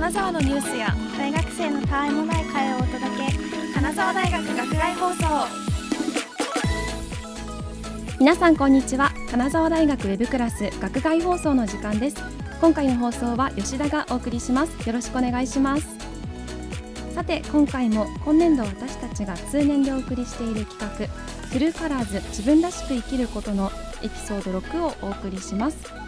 [0.00, 3.74] 金沢のニュースや大学生のたわいもない会をお届け。
[3.74, 5.24] 金沢大学学外放送。
[8.18, 9.10] 皆さんこんにちは。
[9.30, 12.16] 金沢大学ウェブクラス学外放送の時間です。
[12.62, 14.88] 今回の放送は吉田がお送りします。
[14.88, 15.86] よろしくお願いします。
[17.14, 23.70] さて今回も今年度私たちが通年でお送りしている企画トゥルーカラーズ自分らしく生きることの
[24.02, 25.99] エピソード6をお送りします。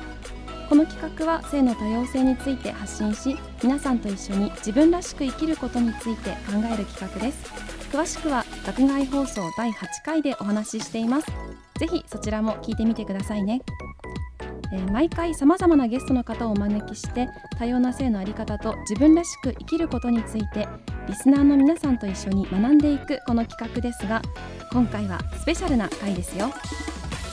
[0.72, 7.52] この企画は性の多様性について発信し皆さんと一緒に自分らしく生きることについて考える企画です。
[7.92, 11.26] 詳しくは学外放送第8回でお話ししています。
[11.78, 13.60] ぜひそちらも聞いてみてくださいね。
[14.72, 17.28] えー毎回さまざまなゲストの方をお招きして
[17.58, 20.66] 多様な性のあり方と自分らしく生きることについて
[21.06, 24.22] リスナーの皆さんと一緒に学んでいくこの企画ですが
[24.72, 26.50] 今回はスペシャルな回ですよ。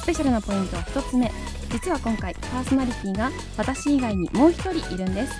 [0.01, 1.59] スペシャルなポイント1つ目。
[1.71, 5.34] 実は今回パーソナリティが私以外にもう1人いるんです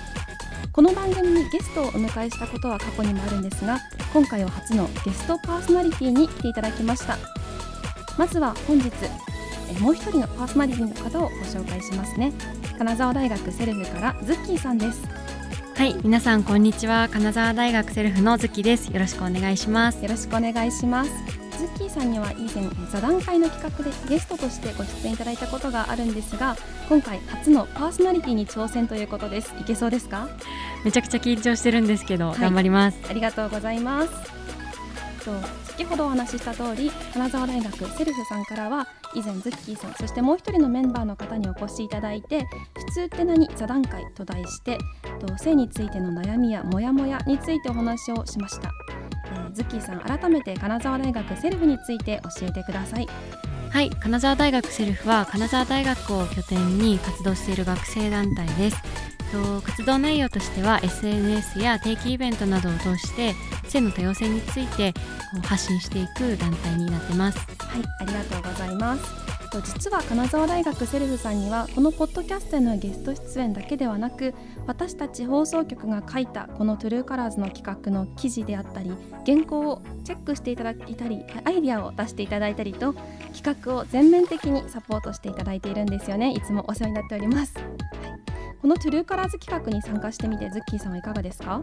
[0.72, 3.78] この番組にゲストをお迎えしたことは過去にもあるんですが
[4.12, 7.18] 今回は初のゲストパーソナリティに来ていただきました
[8.16, 8.90] まずは本日
[9.74, 12.32] えもう一人のパーソナリティの方をご紹介しますね
[12.78, 15.02] 金沢大学セルフからズッキーさんです
[15.76, 17.08] はい、皆さんこんにちは。
[17.10, 18.92] 金沢大学セルフのズキです。
[18.92, 20.02] よろしくお願いします。
[20.02, 26.56] よろしくお願いしますズッキーさんには以前座談会の企画でゲストとしてご出演いただいたことがあるんですが
[26.88, 30.28] 今回初のパーソナリティに挑戦ということですいけそうですか？
[30.86, 32.98] めちゃくちゃ緊張してるんですけど、はい頑張ります。
[33.10, 34.08] ありがとうございます。
[35.22, 35.32] と
[35.64, 43.46] 先ほどお話しした通り金沢大学セルフさんからは以前ズッキーさんそしてもう一人のメンバーの方にお越しいただいて「普通って何？
[43.54, 44.78] 座談会」と題して
[45.20, 48.70] と性についての悩みやモヤモヤについてお話をしました、
[49.50, 53.08] えーズッさん改めて金沢大学セルフについて教えてください
[53.70, 58.76] はい、金沢大学セルフは金沢大学を拠点に活動している学生団体です。
[59.30, 63.32] と活動内容としては SNS や定期イベントなどを通して
[63.68, 64.92] 性の多様性について
[65.44, 67.38] 発信していく団体になってます。
[67.38, 69.29] はい、ありがとうございます。
[69.50, 74.32] と実は金沢大学セルフさんにはこのポッドキャストへのゲスト出演だけではなく
[74.66, 78.92] 私たち放送局が書いたこの True Colors の企画の記事であったり
[79.26, 82.94] 原稿をチェックしていただいたりアイディアを出していただいたりと
[83.34, 86.32] 企画を全面的にサポートしていただいているんですよね。
[86.32, 88.29] いつもお世話になっております、はい、
[88.60, 91.62] この True Colors 企画に参加してみてズッキーさんはいかがですか？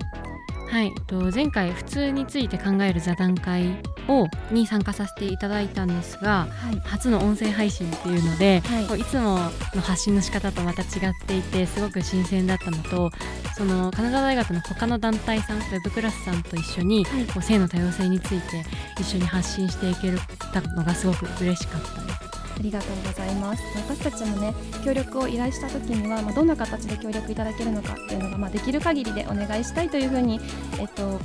[0.69, 3.77] はい、と前回普通について考える座談会
[4.07, 6.79] をに参加させていただいたんですが、はい。
[6.79, 8.85] 初の音声配信っていうので、はい。
[8.87, 9.37] こういつも
[9.75, 10.89] の発信の仕方とまた違っ
[11.25, 13.11] ていてすごく新鮮だったのと
[13.55, 17.25] その金沢大学の他の団体さんウェブクラスさんと一緒に、はい。
[17.25, 18.65] こう性の多様性について
[18.99, 20.11] 一緒に発信していけ
[20.51, 22.26] たのがすごく嬉しかったです。
[22.57, 23.63] ありがとうございます。
[23.75, 24.53] 私たちもね
[24.83, 30.39] 協力を依頼した時には、まあ、どんな形で協力いただけるのかっていうのが、まあ、できる限りでお願いしたいというふうに、
[30.79, 31.19] えっと、あの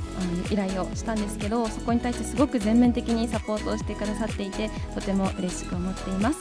[0.51, 6.39] 依頼をしたんですけどそこに対してすごく全面的にサポートをしてくださっていてとても嬉しく思っています。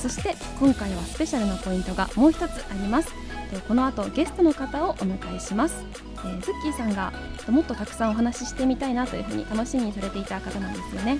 [0.00, 3.08] そして今回はスペシャルなポイントがもう一つあります。
[3.68, 5.84] この後ゲストの方をお迎えします、
[6.16, 7.12] えーズッキーさんが
[7.48, 11.18] もっとたくさんお話ししてみたいなというふうに楽しみにされていた方なんですよね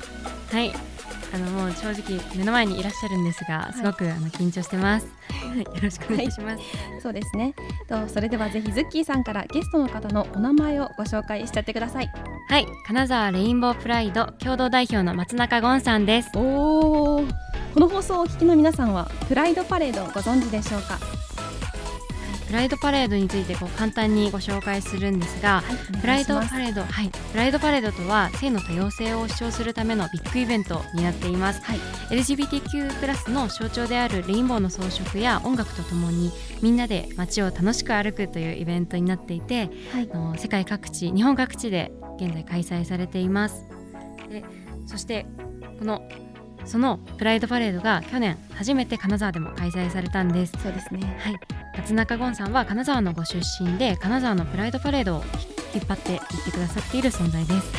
[0.50, 0.72] はい
[1.34, 5.08] あのもう正直目の前にいらっしゃるんですがすごく、あの緊張してます。
[5.28, 6.62] はいよろしくお願いします。
[7.02, 7.54] そうですね。
[7.88, 12.10] とそれではぜひズッキーさんからゲストの方のお名前をご紹介しちゃってください。
[12.48, 16.30] はい、金沢レインボープライド共同代表の松中ゴンさんです。
[16.36, 17.24] おお。
[17.74, 21.00] この放送をお聞きの皆さんはプライドパレードをご存知でしょうか？
[22.54, 31.60] プライドパレードについてこう簡単にご紹介するんですが、はい、プライドレパレード、はい、プライドパレードとは性の多様性を主張するためのビッグイベントになっています。
[31.64, 31.78] はい。
[32.10, 36.30] LGBTQ+ プラスの象徴であるレインボーの装飾や音楽とともに
[36.62, 40.08] みんなで街を楽しく歩くというイベントになっていて、はい。
[40.12, 43.66] あの世界各地日本各地で現在開催されています。
[44.30, 44.44] で
[44.86, 45.26] そして
[45.80, 46.08] この
[46.66, 50.52] そのプライドパレードが去年初めて金沢でも開催されたんです。
[50.62, 51.18] そうですね。
[51.20, 51.40] はい。
[51.76, 55.24] 松中ゴンさんは金沢のご出身で金沢のプライドパレードを
[55.74, 57.72] 引っ張っていってくださっている存在です。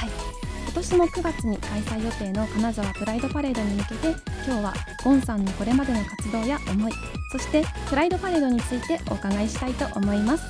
[0.66, 4.08] 今年の9月に開催予定の金沢プライドパレードに向けて
[4.46, 4.74] 今日は
[5.06, 6.92] ゴンさんのこれまでの活動や思い
[7.32, 10.44] そしてプライドパレードについてお伺いしたいと思います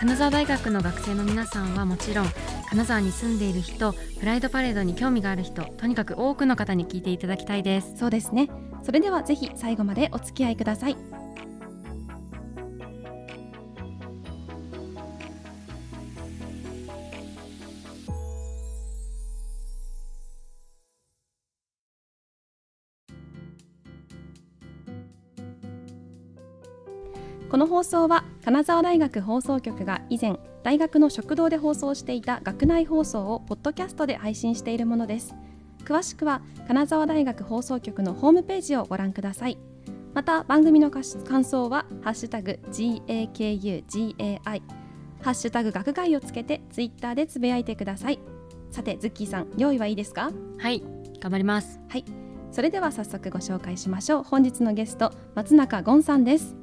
[0.00, 2.26] 金沢大学の学生の皆さんはもちろん
[2.70, 7.98] 金沢に住んでいる人プライドパレードに興味がある人とにかく多くの方に聞いていただきたいです。
[7.98, 8.48] そうですね。
[8.82, 10.96] それではぜひ最後までお付き合いください。
[27.80, 35.34] 放送は金沢大学放送局が以前大学の食堂で放送していた学内放送をポッドキャストで配信しているものです。
[35.86, 39.56] 詳しくは金沢大学放送局のホームページをご覧ください。
[40.12, 41.02] また番組の感
[41.42, 44.62] 想はハッシュタグ GAKUGAI
[45.22, 48.18] ハッシュタグ学外をつけてツイッターでつぶやいてください。
[48.70, 50.30] さてズッキーさん用意はいいですか？
[50.58, 50.82] はい
[51.18, 51.80] 頑張ります。
[51.88, 52.04] はい。
[52.52, 54.22] それでは早速ご紹介しましょう。
[54.22, 56.54] 本日のゲスト松中ゴンさんです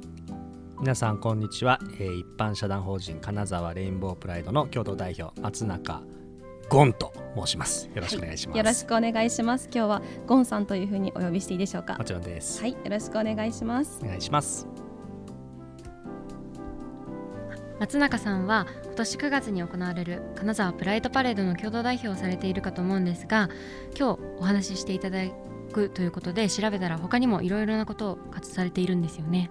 [0.80, 6.02] 皆さんこんにちは、えー、一般社団法人金沢レインボープライドの共同代表松中
[6.68, 7.90] ゴンと申します。
[7.94, 9.68] よろしくお願いします、はい、よろしくお願いします。
[9.74, 11.98] 今日はゴンさんというふうにお呼びしていいでしょうか？
[11.98, 12.60] もちろんです。
[12.60, 13.98] はいよろしくお願いします。
[14.04, 14.68] お願いします。
[17.80, 23.48] 松中さんは今年9月に行われる金沢プライドパレードの共同代表をされているかと思うんですが
[23.98, 25.22] 今日お話ししていただ
[25.72, 29.50] くということで調べたら他にもいろいろなことを活動されているんですよね。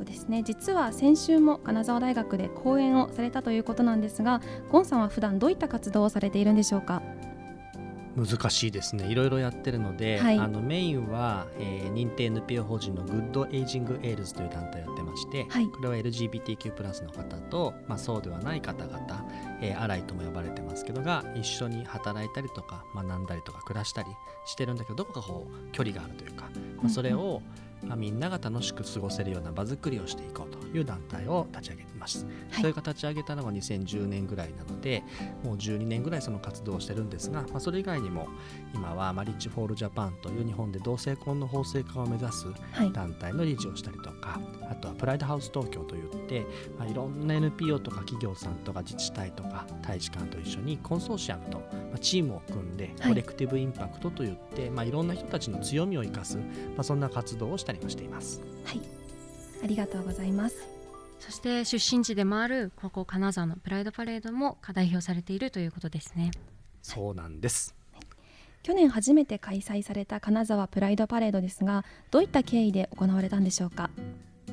[0.00, 0.42] はいそうですね。
[0.42, 7.02] 実は先週も金沢大学で講演をされたということなんですがゴンさんは普段どういった活動をされているんでしょうか？
[8.16, 9.06] 難しいですね。
[9.06, 19.24] いろいろやってるので、はい、あのメインは、えー、認定 NPO 法人のグッドエイジングエールズという団体をやってまして、はい、これは LGBTQ+ の方と、まあ、そうではない方々、
[19.60, 24.08] えー、アライとも呼ばれてますけどが一緒に働いたりとか学んだりとか暮らしたり
[24.44, 26.48] してるんだけどどこかこう距離があるというか、
[26.78, 35.02] まあ、それを、まあ、みんなが楽しく過ごせるような場づくりをしていこうという団体を立ち上げています、はい、それが立ち上げたのが2010年ぐらいなので
[35.44, 38.28] もう12年ぐらいその活動をしてるんですが、まあ、それ以外にも
[38.74, 42.46] 今はマリッジ・フォー・オール・ジャパンという日本で同性婚の法制化を目指す
[42.92, 46.46] 団体の理事をしたりとか、はい、あとはプライドハウス東京といって、
[46.78, 56.42] まあ、いろんな NPO とか企業さんとか自治体とか大使館と一緒にコンソーシアムと、まあ、チームを組んで collective impact といって、はい、まあ、いろんな人たちの強みを生かす、ま
[56.78, 58.40] あ、そんな活動をしたりもしています。
[58.64, 59.00] はい。
[59.62, 60.79] ありがとうございます
[61.20, 66.32] そして出身地でもあるここ金沢のプライドパレードも代表されているということですね。
[66.82, 67.74] そうなんです。
[68.62, 73.90] 去年初めて開催された金沢プライドパレードですがどういった経緯で行われたんでしょうか？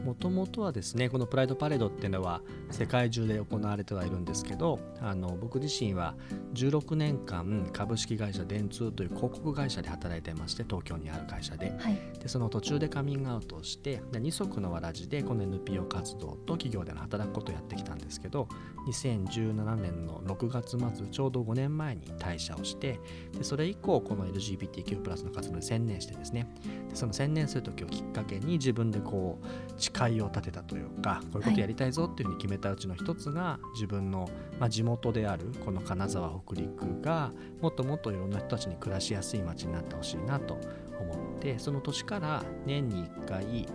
[0.06, 2.42] もともとはですねこのプライドパレードっていうのは
[2.72, 6.16] 世界中で行われてはいるんですけどあの僕自身は
[6.54, 11.72] 16年間株式会社電通という広告会社で働いてまして東京にある会社で。
[11.80, 18.48] はい、でその途中でカミングアウトをして二足のわらじでこの NPO 活動と企業での働くことをやってきたんですけど
[18.88, 23.00] 2017年の6月末ちょうど5年前に退社をして
[23.38, 26.48] でそれ以降この LGBTQ+ の活動に専念してですね
[26.90, 34.30] でその専念する時をきっかけに自分でこう誓いを立てたというかこういうことやりたいぞっていうふうに決めたうちの一つが、はい、自分の、
[34.60, 37.32] まあ、地元であるこの金沢北陸が
[37.62, 40.60] もっともっといろんな人たちに暮らしやすい街になってほしいなと
[41.00, 43.68] 思ってその年から年に1回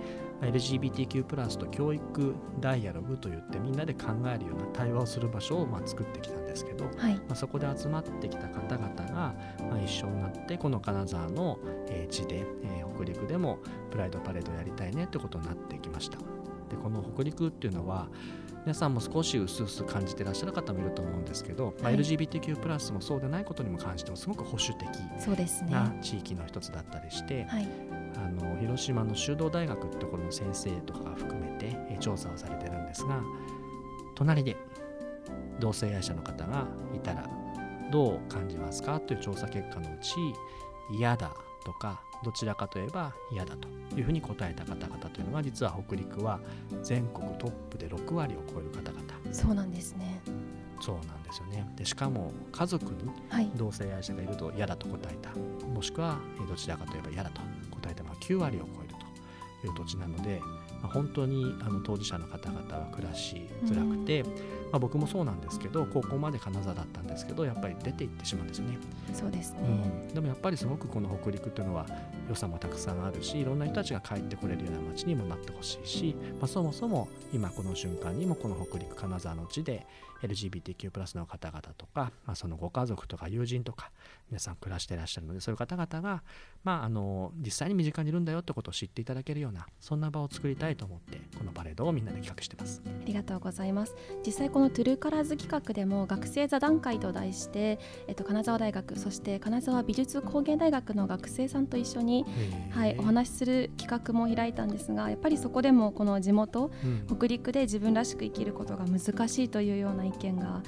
[0.43, 11.58] LGBTQ+ と教育ダイアログといってみんなで考えるような対話をする場所をまあ作ってきたんですけど、はい、まあ、そこで集まってきた方々がまあ一緒になってこの金沢の
[12.11, 13.61] 地で、えー、北陸でも
[13.93, 16.19] プライドパレードやりたいねってことになってきました。
[16.19, 18.09] でこの北陸っていうのは
[18.65, 24.89] 皆さんも少し薄々感じてらっしゃる方もいると思うんですけど、はい、まあ、LGBTQ+ もそうでないことにも関してもすごく保守的
[25.71, 27.69] な地域の一つだったりして、はい、
[28.17, 33.20] あの広島の修道大学ってところの先生とかが含めて、え調査をされてるんですが
[34.15, 34.56] 隣で
[35.58, 37.29] 同性愛者の方がいたら
[37.91, 39.01] どう感じますか？
[39.01, 40.15] という調査結果のうち
[40.96, 41.32] 嫌だ
[41.65, 43.69] とかどちらかといえば嫌だと。
[43.97, 46.41] いうふうに答えた方々というのは実は北陸は
[46.83, 49.03] 全国トップで6割を超える方々。
[49.33, 50.21] そうなんですね。
[50.81, 51.71] そうなんですよね。
[51.77, 57.41] でしかも家族に同性愛者がいると嫌だと答えた、はい、もしくはどちらかといえば嫌だと
[57.71, 58.03] 答えた。
[58.03, 58.95] のは9割を超える
[59.61, 60.41] という土地なので、
[60.83, 68.79] まあ、本当にあの当事者の方々は暮らしづらくて、うんまあ、僕もそうなんですけど高校まで金沢だったんですけどやっぱり出て行ってしまうんですよね。
[69.12, 71.86] そうですね、うん、でもやっぱりすごくこの北陸というのは
[72.29, 79.86] 良さもたくさんあるしいろんな人たちが帰ってこれるような街にもなってほしいし、まあ、そもそも今この瞬間にもこの北陸金沢の地で
[80.22, 83.91] LGBTQ+ の方々とか、まあ、そのご家族とか友人とか
[84.31, 86.22] 皆さん暮らしていらっしゃるのでそういう方々が、
[86.64, 92.82] まあ、あの実際に身近にいるんだよってことを知っていただけるようなそんな場を作りたいと思ってこのパレードをみんなで企画してます。
[92.86, 93.94] ありがとうございます。
[94.24, 102.25] 実際このトゥルーカラーズ企画でも学生座談会と題して、えっと、金沢大学そして金沢美術工芸大学の学生さんと一緒に、
[102.71, 110.63] はい、お話しする企画も開いたんですがやっぱりそこでもこの地元、うん、北陸で自分らしく生きることが難しいというような意見が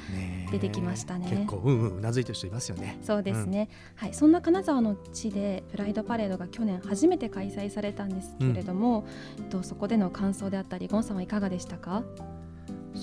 [0.51, 1.29] 出てきましたね。
[1.31, 2.99] 結構うんうんうなずいてる人いますよね。
[3.03, 3.55] そうですね。
[3.55, 3.69] ね。
[3.95, 9.07] はい、そんな金沢の地でプライドパレードが去年初めて開催されたんですけれども、
[9.39, 12.03] うん、とそこでの感想であったり、ゴンさんはいかがでしたか？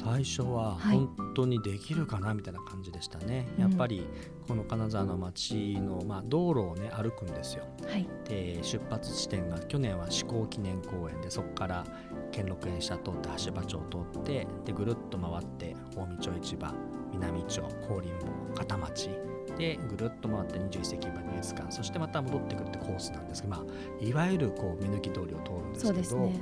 [0.04, 4.08] 最初は本当にできるかなみたいな感じでしたね、はい、やっぱり
[4.48, 11.86] この金沢の町の、まあ、道路をね歩くんですよ、はい、で出発地点が去年は志向記念公園でそこから
[12.32, 13.82] 兼六園社通って橋場町を
[14.14, 16.74] 通ってでぐるっと回って近江町市場
[17.14, 19.10] 南町高林坊片町。
[19.58, 21.72] でぐるっと回って21世紀版美術館。
[21.72, 26.42] そしてまた戻ってくるってコースなんですが、まあ、いわゆるこう目抜き通りを通るんですけど、ね、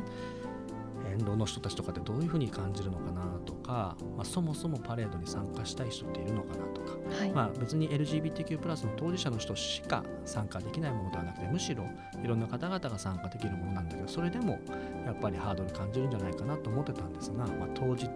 [1.12, 3.39] 沿道の人たちとかってどういうふうに感じるのかなと
[3.70, 11.86] か、まあ、そもそもパレードに参加したい人っているのかなとか、はい、まあ、別に LGBTQ+ の当事者の人しか参加できないものではなくてむしろ
[12.24, 14.60] いろんな方々が参加できるものなんだけどそれでも
[15.06, 18.08] やっぱりハードル感じるんじゃないかなと思ってたんですが、まあ、当日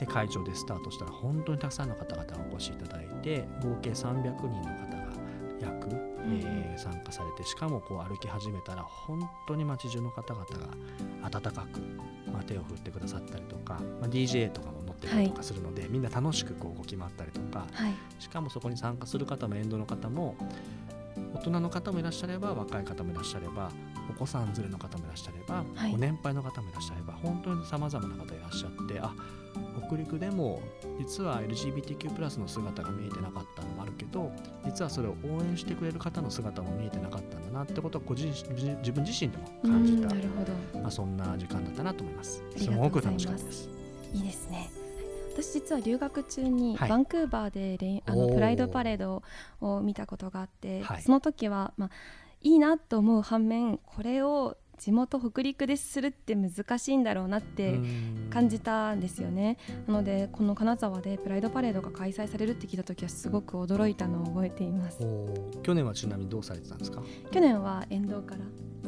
[0.00, 5.10] で会場でスタートしたら本当にたくさんの方々お越しいただいて合計300人の方が
[5.60, 11.80] 約、えー、参加されてしかもこう歩き始めたら本当に街中の方々が温かく、
[12.32, 20.36] まあ、手を振ってくださったりとか、まあ、DJ とかも乗ってたりとかするので、はい、みんな楽しくこう動き回ったりとか、はい、しかもそこに参加する方も沿道の方も
[21.34, 23.70] 大人の方もいらっしゃれば若い方もいらっしゃれば
[24.10, 29.12] お子さん連れの方もいらっしゃれば、はい、ご年配の方もいらっしゃれば本当にさまざまな方いらっしゃってあ
[29.86, 30.62] 北陸でも
[30.98, 34.32] 実は LGBTQ+ の姿が見えてなかったのもあるけど
[34.70, 40.08] 実はそれを応援してくれる方の姿も見えてなかったんだなってことはご自自分自身でも感じた。
[40.08, 42.42] なるほど、まあ、そんな時間だったなと思います。
[42.56, 42.70] す。
[42.70, 43.68] ごく楽しかったです。
[44.14, 44.70] いいですね。
[45.32, 49.22] 私実は留学中にバンクーバーでレイ、はい、あのプライドパレード
[49.60, 51.90] を見たことがあって、はい、その時は、まあ、
[52.42, 57.78] いいなと思う反面これを地元北陸でするって難しいんだろうなって
[58.30, 59.58] 感じたんですよね。
[59.86, 64.98] なのでこの金沢でプライドパレードが開催されるって聞いた時はすごく驚いたのを覚えています。
[65.62, 67.02] 去年はちなみにどうされてたんですか？
[67.30, 68.40] 去年は沿道から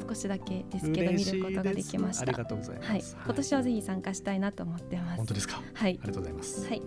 [0.09, 2.23] 少しだけですけど見ることができました。
[2.23, 5.17] ありがとうございます、はい、今年はぜひ参加したいなと思ってます。
[5.19, 5.63] 本当ですか？
[5.75, 5.99] はい。
[6.03, 6.67] ありがとうございます。
[6.67, 6.83] はい。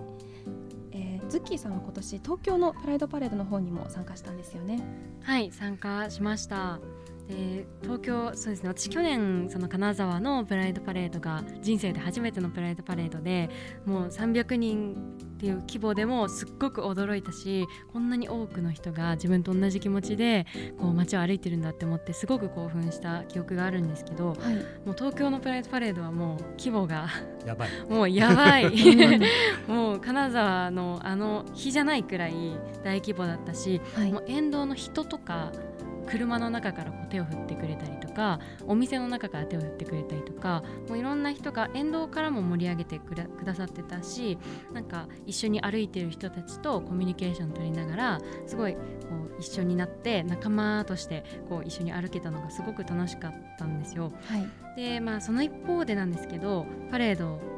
[1.28, 4.84] ズッキーさんは今年東京のプライドパレードの方にも参加したんですよね。
[5.24, 6.80] はい参加しました
[7.28, 13.50] で東京そうですね私去年その金沢のプライドパレードが人生で初めてのプライドパレードで
[13.86, 14.94] もう300人
[15.36, 20.46] っていう規模でもすっごく驚いたしこんなに多くの人が自分と同じ気持ちで
[20.80, 24.56] こう街を歩いてるんだって思ってすごく興奮した記憶があるんですけど、はい、
[24.86, 27.08] もう東京のプライドパレードはもう規模が
[27.46, 28.66] やばいもうやばい。
[29.68, 32.34] もう金沢のあの日じゃないくらい
[32.84, 35.52] 大規模だったし、はい、もう沿道の人とか
[36.06, 44.38] 車の中からこう手を振ってくれたりとかお店の中から手を振ってくれたりとかもういろんな人が沿道からも盛り上げてくださってたし
[44.74, 54.12] なんか一緒に歩いてる人たちとコミュニケーション取りながらすごいこう一緒になって仲間としてこう一緒に歩けたのがすごく楽しかったんですよ。
[54.26, 57.55] はい、でまあその一方でなんですけどパレード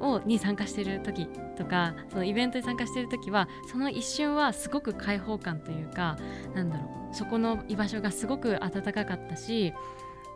[0.00, 1.26] をに参加してる時
[1.56, 6.16] とかそのイベントに参加してる時はその一瞬はすごく開放感というか
[6.54, 9.72] なんだろうそこの居場所がすごく温かかったし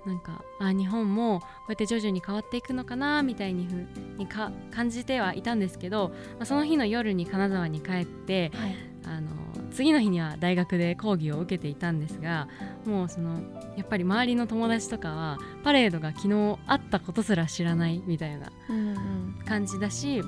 [0.07, 9.31] なんかあ日本もこうやって徐々に変わっていくのかなみたいにふにか感じてはいたんですけど、まあ、その日の夜に金沢に帰って、はい、あの
[9.73, 12.49] 次の日には大学で講義を受けていたんですが
[12.85, 13.41] もうその
[13.77, 18.51] やっぱり周りの友達とかはパレードが昨日あったことすら知らないみたいな
[19.47, 20.23] 感じだし、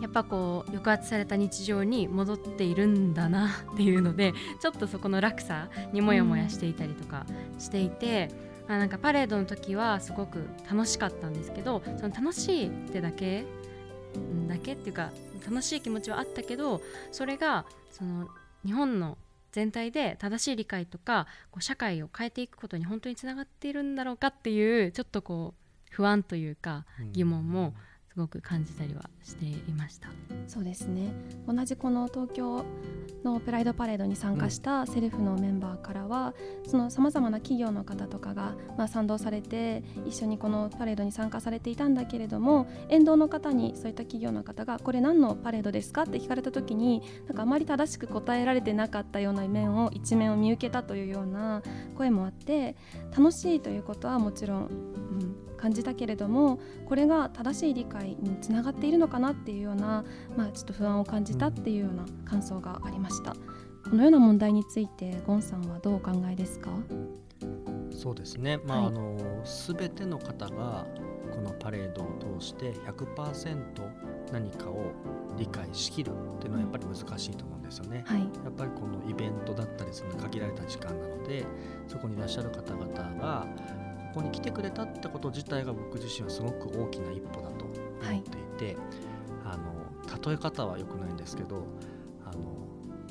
[0.00, 7.24] やっぱこう抑圧された日常に戻っているんだなっていうのでちょっとそこの落差にもやもやしていたりとか
[7.58, 8.30] していて、
[8.66, 13.44] うん、あなんかパレードの時はすごく楽しかったんですけどその楽しいってだけ
[14.48, 15.10] だけっていうか
[15.46, 18.28] 楽しい気持ちはあったけどそれがその
[18.64, 19.18] 日本の
[19.52, 27.74] 全体で正しい理解とかこう社会を変えていくことに本当につながっているんだろうかっていうちょっとこう不安というか疑問も、うん
[28.12, 30.10] すごく感じたりはしていました。
[30.46, 31.14] そうですね。
[31.46, 32.62] 同じこの東京
[33.24, 36.34] のプライドパレードに参加したセルフのメンバーからは、
[36.90, 51.62] さまざまな企業の方とかが、まあ、賛同されて一緒にこのパレードに参加されていたんだけれども沿道の方にそういった企業の方がこれ何のパレードですかって聞かれた時になんかあまり正しく答えられてなかったような面を一面を見受けたというような
[51.96, 52.76] 声もあって
[53.16, 60.04] 楽しいということはもちろん、うん感じたけれどもこれが正しい理解につながっているのかなっていうような、
[60.36, 63.36] まあ、ちょっと不安を感じたっていうような感想がありました。
[63.88, 66.70] このような問題についてゴンさんはどうお考えですか？
[67.90, 70.86] そうですね、まあ、はい、あの全ての方が
[71.30, 73.56] このパレードを通して100%
[74.32, 74.92] 何かを
[75.36, 78.02] 理解しきるっていうのはやっぱり難しいと思うんですよね。
[78.06, 78.20] はい。
[78.20, 81.44] やっぱりこのイベントだったりする限られた時間なので
[81.86, 82.86] そこにいらっしゃる方々
[83.20, 83.46] が
[84.12, 88.76] ここに来てくれたってこと自体が僕自身はすごく大きな一歩だと思っていて、
[89.44, 89.72] あの
[90.28, 91.64] 例え方は良くないんですけど
[92.26, 92.42] あの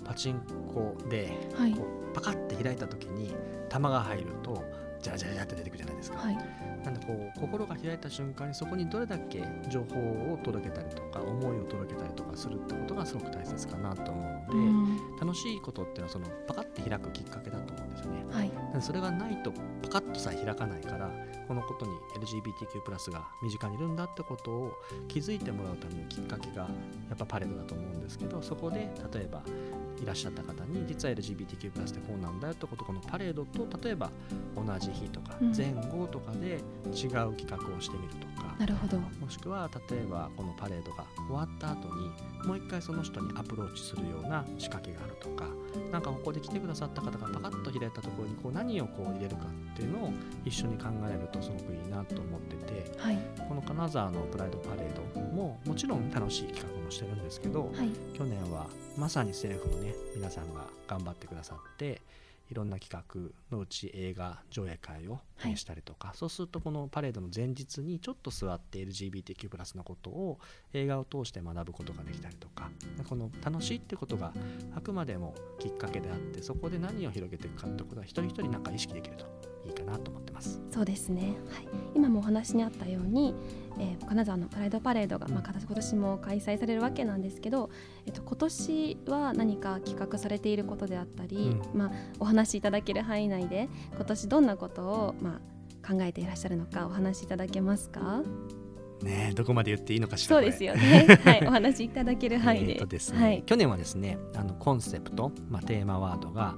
[0.06, 0.40] パチン
[0.72, 1.72] コではい。
[1.72, 3.34] こうパカッて開いた時に
[3.70, 4.64] 弾が入ると
[5.02, 6.20] ジャラジャラジャラって出てくるじゃないですか。
[6.20, 6.38] はい
[6.84, 18.26] なんでこう心が開いた瞬間にそこにどれだけ情報を届けたりとか思いを届けたりとかするってことがすごく大切かなと思うので、うん楽しいことっていうのはそのパカッて開くきっかけだと思うんですよね。
[18.32, 19.52] はいそれがないと
[19.84, 21.12] パカッとさえ開かないから
[21.52, 24.74] このことに LGBTQ+ が身近にいるんだってことを
[25.10, 26.70] 気づいてもらうためのきっかけがや
[27.14, 29.42] っぱパレードだと思うんですけどそこで例えば
[30.02, 34.10] いらっしゃった方に実は LGBTQ+ ってこうなんだよってことこのパレードと例えば
[34.56, 35.56] 同じ日とかうん。
[35.56, 38.98] 前後とかで違う企画をしてみるとか、なるほど。
[38.98, 42.10] もしくは例えばこのパレードが終わった後に
[42.48, 45.46] もう一回その人にアプローチするような仕掛けがあるとか
[45.92, 49.44] なんかここで来てくださった方がパカッと開いたところにこう何をこう入れるか
[49.74, 50.14] っていうのを
[50.46, 53.18] 一緒に考えるとすごくいいなと思っててはい。
[53.48, 57.90] この金沢のプライドパレードももちろん楽しい企画もしてるんですけどはい。
[58.18, 58.68] 去年は
[58.98, 62.02] まさにセレフのね皆さんが頑張ってくださって
[62.52, 70.38] いろんな企画のうち映画上映会をはいしたりとか、そうするとこのパレードの前日にちょっと座って LGBTQ+ のことを
[70.74, 72.70] 映画を通して学ぶことができたりとか
[73.08, 74.34] この楽しいってことが
[74.76, 79.26] あくまでもきっかけであってそこで何を広げていくかってことは一人一人なんか意識できると
[79.66, 80.62] いいかなと思ってます。
[80.72, 83.34] そうですね、はい、今もお話にあったように、
[83.78, 87.70] えー金沢のプライドパレードが、まあ、今年も開催されるわけなんですけど、
[88.06, 95.40] えっと、今年は何か企画されていることであったり、うまあ、お話しいただける範囲内で今年どんなことを、ま
[95.84, 98.24] あ、考えていらっしゃるのかお話しいただけますか？
[99.02, 102.74] ねえどこまで言っていいのかしらそうですよね、 はい、お話しいただける範囲で。
[102.74, 106.56] えーとですねはい、去年はですねあのコンセプト、まあ、テーマワードが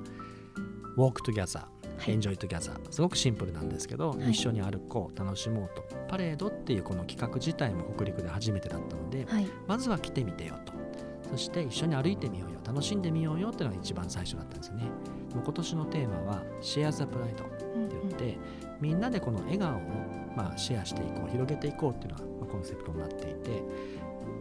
[0.97, 1.72] 「Walk Together」はい
[2.07, 4.31] Enjoy Together すごくシンプルなんですけど、はい。
[4.31, 5.83] 一緒に歩こう楽しもうと。
[6.07, 9.47] パレードっていうこの企画自体も北陸で初めてだったので、はい。
[9.67, 10.73] まずは来てみてよと。
[11.31, 12.59] そして一緒に歩いてみようよ。
[12.65, 14.83] 楽しんでみようよっていうのが一番最初だったんですよね。
[15.33, 17.65] 今年のテーマは「シェア・ザ・プライド」って
[18.03, 18.37] 言って、
[18.79, 19.79] みんなでこの笑顔を、
[20.35, 23.63] まあ、シェアしていこう広げていこうっていうのが、まあコンセプトになっていて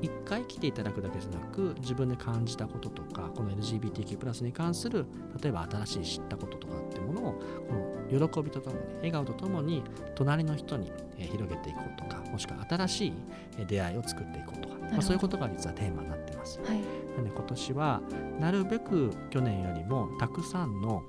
[0.02, 5.06] 一回来ていただくだけじゃなく自分で感じたこととかこの LGBTQ+ に関する
[5.40, 9.82] 例えば新しい知ったこととかっていうものをこの喜びとともに笑顔とともに
[10.14, 13.12] 隣の人にえー広げていこうとかもしくは新しい
[13.58, 16.60] えー出会いを作っていこうとか、まあ、そういうことが実はテーマになってます。
[16.64, 16.80] はい
[17.16, 18.00] なんで今年は
[18.40, 21.02] なるべく去年よりもたくさんの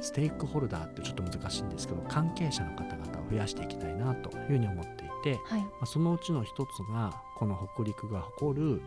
[0.00, 5.60] ステークホルダーってちょっと難しいんですけど関係者の方々を増やしていきたいなというふうに思っていて、はい。
[5.60, 8.82] まあ、そのうちの一つがこの北陸が誇る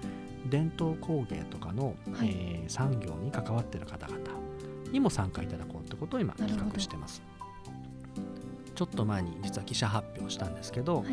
[0.49, 2.29] 伝統工芸とかの、はい。
[2.29, 4.19] えー産業に関わっている方々
[4.91, 7.21] にも参加いただこうってことを今企画してます。
[8.73, 11.07] ちょっと前に実は記者発表したんですけど、はい。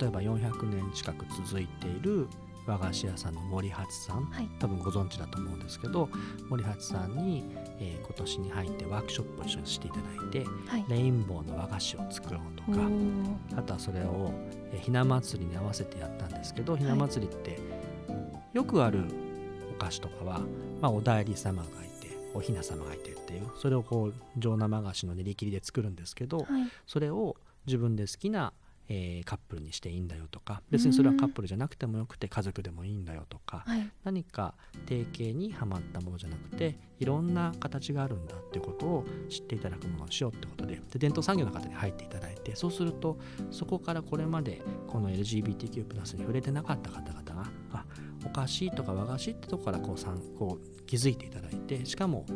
[0.00, 2.28] 例えば400年近く続いている
[2.66, 4.48] 和菓子屋さんの森八さん、はい。
[4.58, 6.08] 多分ご存知だと思うんですけど
[6.48, 7.44] 森八さんに、
[7.78, 10.84] えー今年に入ってワークショップを一緒にしていただいてはい。
[10.88, 12.88] レインボーの和菓子を作ろうとか
[13.56, 14.32] あとはそれを、
[14.72, 17.58] えーひな祭りに合わせてやったんですけどひな祭りって、
[18.52, 19.04] よくある
[19.70, 20.40] お菓子とかは、
[20.80, 26.46] まあ、お代理様がいておひな様がいてっていうそれをこう上生菓子の練り切りで作るんですけど、はい。
[26.86, 28.52] それを自分で好きな、
[28.88, 33.90] えーカップルにしていいんだよとか別にそれはカップルじゃなくてもよくて家族でもいいんだよとか、はい。
[34.04, 34.54] 何か
[34.86, 43.18] 定型にはまったものじゃなくていろんな形があるんだっていうことを知っていただくものをしようってことでで伝統産業の方に入っていただいてそうすると
[43.50, 47.84] そこからこれまでこの LGBTQ+ に触れてなかった方々があ
[48.24, 52.26] お菓子とか和菓子ってとこからこうさんこう気づいていただいてしかも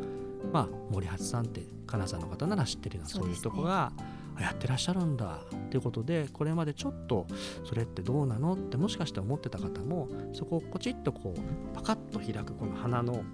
[0.53, 4.03] まあ森八さんって金沢の方なら知ってるようなそうういうとこが、あ
[4.41, 7.27] やってらっしゃるんだっていうことでこれまでちょっと
[7.65, 13.25] それってどうなのってもしかして思ってた方もそこをポチッとこうパカッと開くこの花の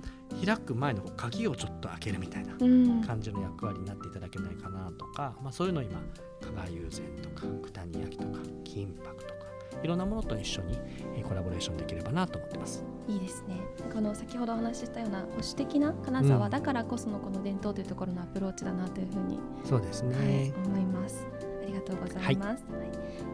[0.44, 3.02] 開く前の鍵をちょっと開けるみたいなうん。
[3.02, 6.00] 感じの役割になっていただけないかなとか、まあ、そういうのを今
[6.40, 9.33] 加賀友禅とか九谷焼とか金箔とか
[9.82, 10.78] いろんなものと一緒に
[11.16, 12.84] えーコラボレーションできればなと思ってます。
[13.08, 13.56] いいですね。
[13.92, 21.26] この先ほどお話ししたような保守的な金沢だからこそのこの伝統というところのアプローチだなというふうに、そうですはいね、思います。
[21.62, 22.64] ありがとうございます。
[22.64, 22.90] はい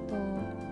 [0.08, 0.69] と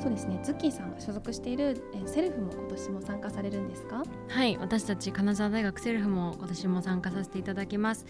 [0.00, 0.40] そうですね。
[0.42, 4.02] ズッキーさんが所属している、えー、セルフも今年も参加されるんですか？
[4.28, 4.56] はい。
[4.56, 8.06] 私たち金沢大学セルフも今年も参加させていただきます。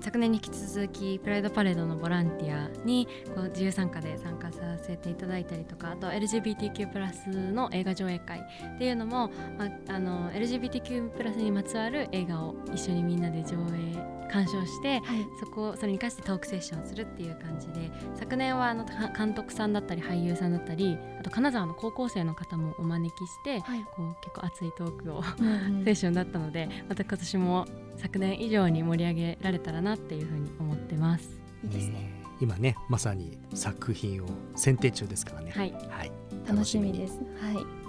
[0.00, 18.84] 昨年に引き続きプライドパレードのボランティアにこう自由参加で参加させていただいたりとかあと LGBTQ+ プラスの映画上映会っていうのも、まあ、あの LGBTQ+ プラスにまつわる映画を一緒にみんなで上映鑑賞して、はい、そこそれに関してトークセッションするっていう感じで昨年はあの
[19.16, 25.22] 監督さんだったり俳優さんだったりあと金沢の高校生の方もお招きして、はい、こう結構熱いトークを
[25.84, 31.40] セッションだったのでまた今年も昨年以上に盛り上げられたらなっていうふうに思ってます。
[31.64, 35.50] いいですね今ねまさに作品を選定中ですからね。
[35.50, 36.12] はい、はい、
[36.46, 37.18] 楽しみです。
[37.40, 37.88] はい。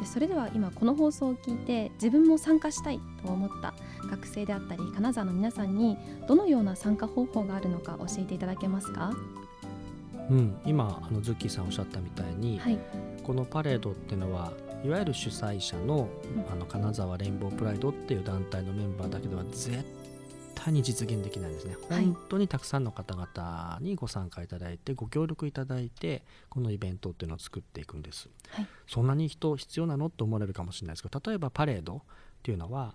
[0.00, 3.74] でそれでは今この放送を聞いて自分も参加したいと思った
[4.08, 9.12] 学生であったり金沢の皆さんにどのような参加方法があるのか教えていただけますか？
[10.30, 12.78] うん、今あのズッキーさんおっしゃったみたいに、はい、
[13.22, 14.52] このパレードっていうのは
[14.84, 16.08] いわゆる主催者の,、
[16.50, 19.84] あの金沢レインボープライドっていう団体のメンバーだけでは絶
[20.54, 32.00] 対に実現できないですね、はい、本当にたくさんの方々にご参加いただいてご協力いただいてこのイベントっていうのを作っていくんです、はい、そんなに人必要なのって思われるかもしれないですけど例えばパレードっ
[32.42, 32.94] ていうのは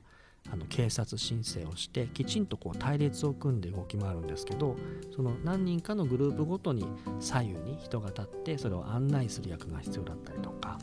[0.51, 4.75] あの警察申請をしてきちんとこう隊列を組んで動き回るんですけど
[5.15, 6.85] その何人かのグループごとに
[7.19, 10.77] 左右に人が立ってそれを案内する役が必要だったりとか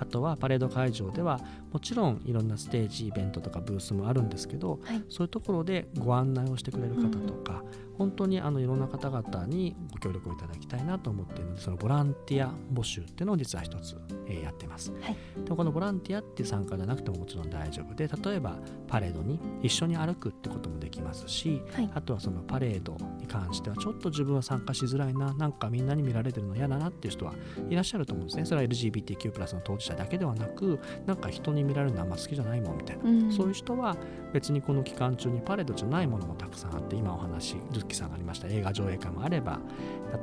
[0.00, 1.40] あとはパレード会場では
[1.72, 13.96] もちろんいろんなステージイベントとかブースもあるんですけど、はい、そういうところでご案内をしてくれる方とか、うん、本当にあのいろんな方々にご協力をいただきたいなと思っているのでそのボランティア募集っていうのを実は一つ、
[14.26, 27.34] えー、やってます、はい、でこのボランティアっていう参加じゃなくてももちろん大丈夫で例えばパレードに一緒に歩くってこともできますし、はい、あとはそのパレードに関してはちょっと自分は参加しづらいななんかみんなに見られてるの嫌だなっていう人は
[27.68, 28.44] いらっしゃると思うんですね。
[28.44, 33.96] それは LGBTQ+ の当事者だけではなくなんか人に見られるのあんま好きじゃないもんみたいな、うん、そういう人は
[34.32, 39.60] 別にこの期間中にパレードじゃないものもたくさんあって今お話ズッキさんがありました映画上映会もあれば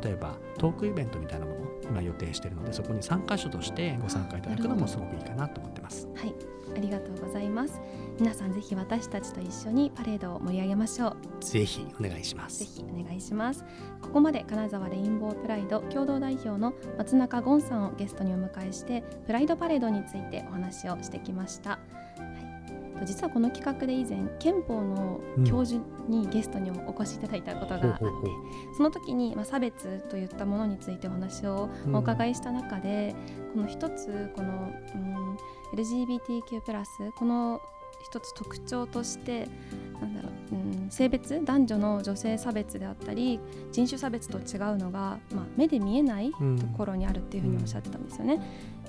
[0.04, 6.08] 例えばトークイベントみたいなものを今予定しているのでそこに参加者としてご参加いただくのもすごくいいかなと思ってます。
[6.16, 6.56] はい。
[6.76, 7.80] ありがとうございます
[8.18, 11.44] 皆さんぜひ私たちと一緒にパレードを盛り上げましょう。
[11.44, 12.60] ぜひお願いします。
[12.60, 13.66] ぜひお願いします。
[14.02, 21.80] ここまで金沢レインボープライド共同代表の松中ゴンさんをゲストにお迎えしてプライドパレードについてお話をしてきました。
[23.04, 28.12] 実はこの企画で以前憲法の教授にゲストにお越しいただいたことがあって、うん、
[28.78, 33.14] その時に、まあ、差別といったものについてお話をお伺いした中で、
[33.48, 35.38] うん、この一つこの、うん、
[35.74, 37.60] LGBTQ+ この
[38.06, 39.48] 一つ特徴として
[40.00, 43.40] なんだろう、うん、性別男女の女性差別であったり
[43.72, 46.38] 人種差別と違うのが、まあ、目で見えないと
[46.78, 48.42] ころにあるっていうふうにおっしゃってたんですよね。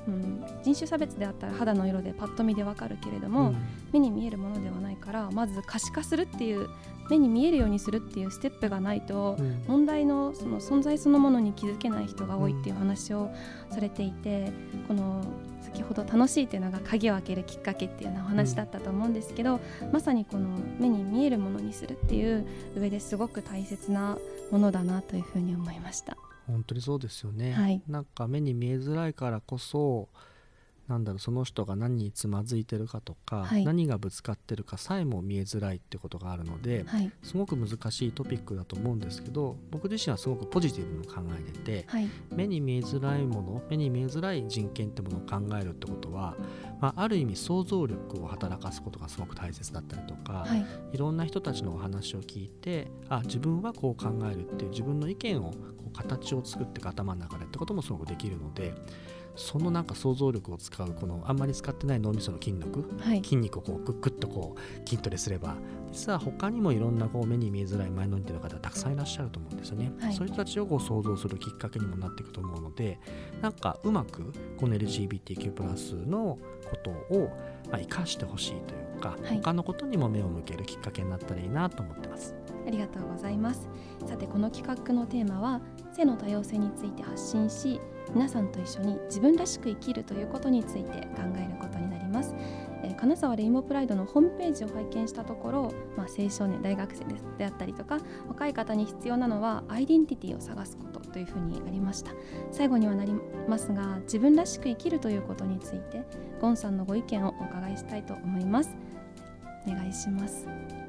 [0.06, 3.56] うん、人種差別であったら肌の色でパッと見でわかるけれども、うん、
[3.92, 6.68] 目に見えるものではないからまず可視化するっていう
[7.10, 13.30] 目に見えるようにするっていうステップがないと、うん、問題のその存在そのものに気づけない人が多いっていう話を
[13.70, 14.52] されていて、
[14.86, 15.24] この
[15.76, 19.60] 先ほど楽しいっていうのが鍵を開けるきっかけっていうようなお話だったと思うんですけど、
[19.92, 24.16] まさにこの目に見えるものにするっていう上ですごく大切な
[24.50, 26.16] ものだなというふうに思いました。
[26.46, 30.08] 本当にそうですよね、はい、なんか目に見えづらいからこそ
[30.88, 46.36] なんだろうその人が何につまずいてるかとか、はい、何がぶつかってるかさえも見えづらいってことがあるので、はい、すごく難しいトピックだと思うんですけど僕自身はすごくポジティブに考えてて、はい、目に見えづらいもの目に見えづらい人権ってものを考えるってことは、
[46.80, 50.46] まあ、ある意味想像力を働かすことがすごく大切だったりとか、
[50.92, 55.56] い、ろんな人たちのお話を聞いてあ自分はこう考えるっていう自分の意見をこ
[55.88, 58.74] う形を作っていく頭の中でってこともすごくできるので。
[59.36, 65.56] そのなんか想像力を使うこのあんまり使ってない脳みその筋力、はい、筋肉をこうグッグッとこう筋トレすれば
[65.92, 72.98] 実は他にもいろんなこう目に見えづらいマイノリティの方たくさんいらっしゃると思うんですよね、はい、そういう人たちをこう想像するきっかけにもなっていくと思うので
[73.40, 77.30] なんかうまくこの LGBTQ+ のことを
[77.70, 82.34] まあ生かしてほしいというか、はい、他のことにも目を向けるきっかけになったらいいなと思ってます。
[82.66, 83.68] ありがとうございます。
[84.06, 85.60] さてこの企画のテーマは
[85.92, 87.80] 性の多様性について発信し
[88.14, 92.34] 皆さんと一緒に自分らしく生きるということについて考えることになります、
[92.82, 97.04] えー、金沢レインボープライドのホームページを拝見したところ、まあ、青少年大学生
[97.38, 102.12] であったりとか若い方に必要なのはアイデンティティを探すことというふうにありました。
[102.50, 103.12] 最後にはなり
[103.48, 106.04] ますが自分らしく生きるということについて
[106.40, 108.76] ゴンさんのご意見をお伺いしたいと思います。
[109.66, 110.85] お願いします。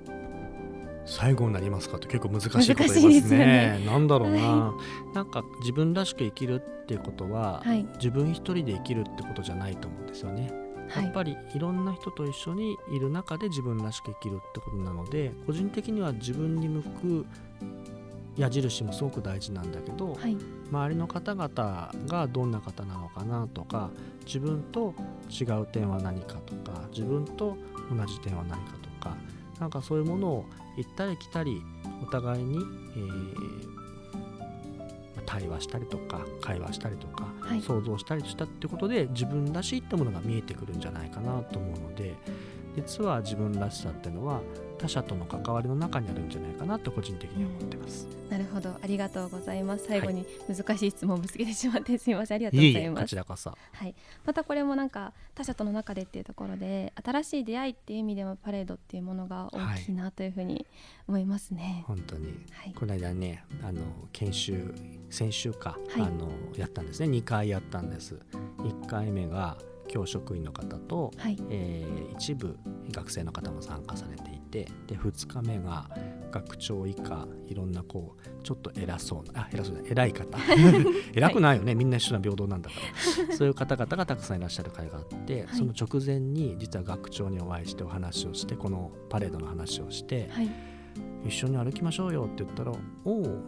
[1.07, 3.81] 最後になりますかって結構難しいこと言いますね。
[3.85, 4.73] なんだろうな、は
[5.15, 7.83] なんか自分らしく生きるっていうことは、はい。
[7.95, 10.51] 自分一人で生きるってことじゃないと思うんですよね。
[10.89, 11.05] はい。
[11.05, 17.25] やっぱりいろんな人と一緒にいる中で自分らしく生きるってことなので個人的には自分に向く
[18.35, 20.37] 矢印もすごく大事なんだけど、はい。
[20.69, 23.89] 周りの方々がどんな方なのかなとか
[24.25, 24.93] 自分と
[25.29, 27.57] 違う点は何かとか自分と
[27.89, 29.15] 同じ点は何かとか
[29.59, 30.45] なんかそういうものを
[30.77, 31.61] 行ったり来たり
[32.01, 33.77] お互いに、えー
[35.27, 37.61] 対話したりとか会話したりとか、はい。
[37.61, 42.15] 想像したりしたってことで自分らしいってものが見えてくるんじゃないかなと思うので
[42.77, 44.39] 実は自分らしさっていうのは
[44.77, 48.07] 他者との関わりの中にあるんじゃないかなと個人的には思ってます。
[48.29, 48.69] なるほど。
[48.69, 49.87] ありがとうございます。
[49.87, 52.37] 最後に難しい質問をぶつけてしまってすみません。
[52.37, 53.01] ありがとうございます。
[53.01, 53.49] こちらこそ。
[53.49, 60.67] はい、またこれもなんか他者との中でっていうところで新しい出会いっていう意味でもパレードっていうものが大きいなというふうに
[61.07, 61.83] 思いますね。
[61.87, 62.27] 本当に。
[62.51, 64.75] はい、この間ねあの研修
[65.09, 66.01] 先週か、はい。
[66.03, 67.07] あのやったんですね。
[67.07, 68.19] 2回やったんです。
[68.59, 72.57] 1回目が教職員の方と、はい、えー一部
[72.91, 75.89] 学生の方も参加されていてで2日目が
[76.31, 80.37] 学長以下いろんなこうちょっと偉そうなあ偉そうな偉い方。
[81.13, 82.75] 偉くないよね、みんな一緒な平等なんだか
[83.29, 83.35] ら。
[83.35, 85.57] そういう方々がたくさんいらっしゃる会があって、はい。
[85.57, 90.49] その直前に実は学長にお会いしてお話をしてこのパレードの話をして、はい、
[91.25, 92.71] 一緒に歩きましょうよって言ったら
[93.05, 93.43] 「おお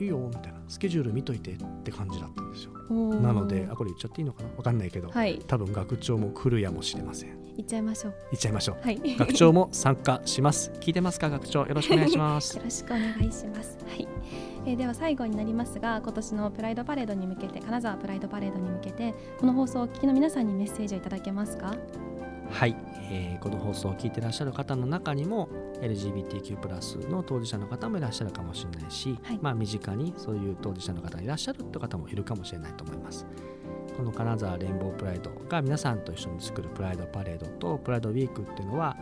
[0.00, 2.72] いいよ」みたいなスケジュール見といてって感じだったんですよ。
[3.20, 4.48] なのであこれ言っちゃっていいのかな？
[4.56, 7.38] わかんないけど、はい、多分学長も来るやもしれません。
[7.56, 8.14] 行っちゃいましょう。
[8.30, 8.76] 言っちゃいましょう。
[8.84, 10.70] はい、学長も参加します。
[10.80, 11.66] 聞いてますか学長？
[11.66, 12.56] よろしくお願いします。
[12.58, 13.78] よろしくお願いします。
[13.86, 14.08] はい。
[14.66, 21.74] えーでは最後になりますが今年のプライドパレードに向けて金沢プライドパレードに向けてこの放送をお聞きの皆さんにメッセージをいただけますか？
[22.50, 22.76] はい、
[23.10, 25.48] えーこの放送を聞いてらっしゃる方の中にも
[25.80, 29.38] LGBTQ+ の当事者の方もいらっしゃるかもしれないし、はい。
[29.40, 33.26] まあ身近にそういう当事者の方がいらっしゃるって方もいるかもしれないと思います。
[33.96, 38.96] この金沢レインボープライドが皆さんと一緒に作るプライドパレードとプライドウィークっていうのは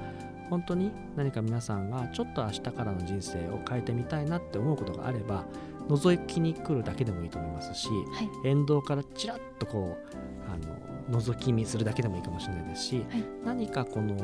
[0.48, 5.44] 本当に何か皆さんがちょっと明日からの人生を変えてみたいなって思うことがあれば
[5.88, 8.48] 覗きに来るだけでもいいと思いますし、はい。
[8.48, 10.74] 沿道からちらっとこうあの
[11.10, 13.24] 覗き見するだけでもいいかもしれないですし、はい。
[13.44, 14.16] 何かこの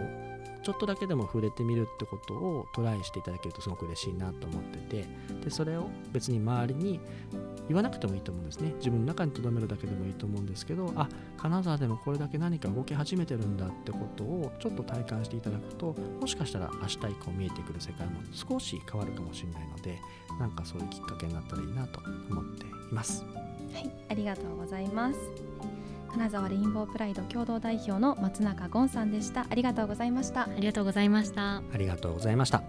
[0.62, 5.05] ちょっとだけでも触れてみるってことをトライしていただけるとすごく嬉しいなと思ってて
[5.45, 7.01] でそれを別に周りに
[7.68, 8.73] 言わなくてもいいと思うんですね。
[8.79, 19.99] 自分の中に留めるだけでもいいと思うんですけどあ金沢でもこれだけ何か動き始めてるんだってことをちょっと体感していただくともしかしたら明日以降見えてくる世界も少し変わるかもしれないので
[20.38, 23.25] なんかそういうきっかけになったらいいなと思っています。
[23.73, 25.18] はい、ありがとうございます。
[26.12, 29.46] 金沢レインボープライド共同代表の松中ゴンさんでした。
[29.48, 30.42] ありがとうございました。
[30.42, 31.57] ありがとうございました。
[31.57, 32.62] ありがとうございました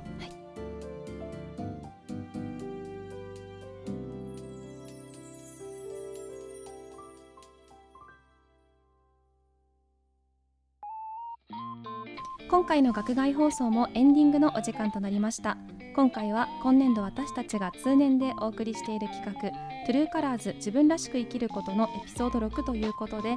[12.49, 15.57] 今回の学外放送もエンディングのお時間となりました
[15.95, 23.35] 今回は今年度私たちが通年でお送りしている企画トゥルーカラーズ自分らしく生きることのエピソード6ということで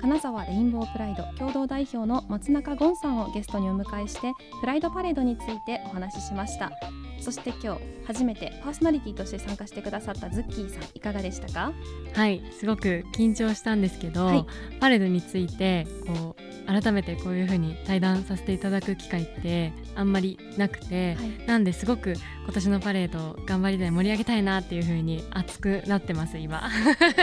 [0.00, 6.70] 金沢レインボープライド共同代表の松中ゴンさんをゲストにお迎えしてプライドパレードについてお話ししました。
[7.20, 11.72] そして今日初めてパーソナリティとして参加してくださったズッキーさんいかがでしたか？
[12.14, 14.46] はい、すごく緊張したんですけど、はい。
[14.80, 21.46] パレードについてこう改めてこういう風に対談させていただく機会ってあんまりなくて、はい。
[21.46, 26.68] なんですごく今年のパレード頑張りたい盛り上げたいなっていう風に熱くなってます今。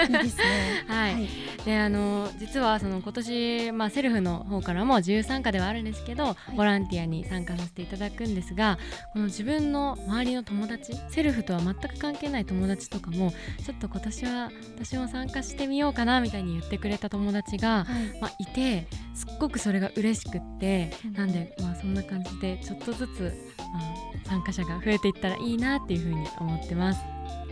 [0.07, 0.43] いいですね。
[0.87, 1.13] はい。
[1.13, 1.27] はい。
[1.65, 6.55] であの実はその今年、まあ、セルフの方からも自由参加ではあるんですけど、い。
[6.55, 8.77] ボランティアに参加させていただくんですが
[9.13, 13.33] この自分の周りの友達セルフとは全く関係ない友達とかも
[13.65, 18.19] ちょっと今年は私も参加してみようかなみたいに言ってくれた友達が、はい。
[18.21, 27.01] まあ、いてすっごくそれが嬉しくってうんなんで、まあ、そんな感じでちょっとずつ、まあ、参加者が増えていったらいいなっていうふうに思ってます。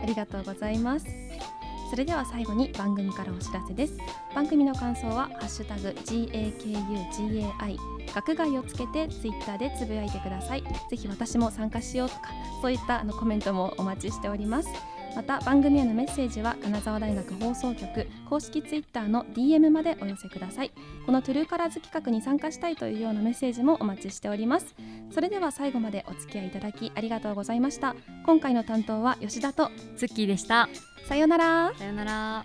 [0.00, 1.06] ありがとうございます。
[1.90, 3.96] それでは最後に番組からお知らせです。
[4.34, 7.76] 番組の感想はハッシュタグ GAKUGAI
[8.14, 10.62] 学外をつけてツイッターでつぶやいてください。
[10.90, 12.28] ぜひ私も参加しようとか
[12.60, 14.68] そういったあのコメントもお待ちしております。
[15.16, 20.72] また番組へのメッセージは金沢大学放送局公式ツイッターの DM までお寄せください。
[21.06, 24.74] このトゥルーカラーズ企画に参加したいというようなメッセージもお待ちしております。
[25.10, 27.96] それでは最後までお付き合いいただきありがとうございました。
[28.24, 30.68] 今回の担当は吉田とツッキーでした。
[31.08, 31.72] さようなら。
[31.76, 32.44] さよなら